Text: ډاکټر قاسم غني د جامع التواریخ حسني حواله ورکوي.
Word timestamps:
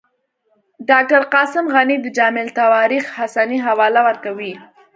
ډاکټر 0.89 1.21
قاسم 1.33 1.65
غني 1.75 1.97
د 2.01 2.07
جامع 2.17 2.41
التواریخ 2.45 3.03
حسني 3.17 3.59
حواله 3.67 4.01
ورکوي. 4.07 4.53